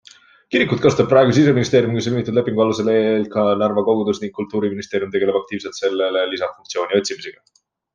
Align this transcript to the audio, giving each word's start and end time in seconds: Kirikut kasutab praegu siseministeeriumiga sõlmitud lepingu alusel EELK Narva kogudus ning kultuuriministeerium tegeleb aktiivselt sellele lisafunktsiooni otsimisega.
Kirikut 0.53 0.79
kasutab 0.85 1.09
praegu 1.11 1.35
siseministeeriumiga 1.37 2.03
sõlmitud 2.07 2.39
lepingu 2.39 2.65
alusel 2.65 2.91
EELK 2.95 3.39
Narva 3.63 3.87
kogudus 3.93 4.25
ning 4.25 4.35
kultuuriministeerium 4.41 5.17
tegeleb 5.19 5.41
aktiivselt 5.45 5.83
sellele 5.85 6.29
lisafunktsiooni 6.35 7.01
otsimisega. 7.03 7.51